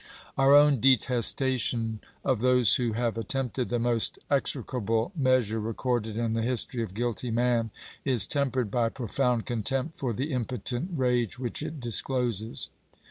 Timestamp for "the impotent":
10.11-10.89